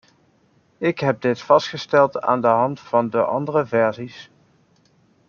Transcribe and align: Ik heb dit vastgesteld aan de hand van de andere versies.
Ik 0.77 0.99
heb 0.99 1.21
dit 1.21 1.41
vastgesteld 1.41 2.21
aan 2.21 2.41
de 2.41 2.47
hand 2.47 2.79
van 2.79 3.09
de 3.09 3.21
andere 3.23 3.65
versies. 3.65 4.31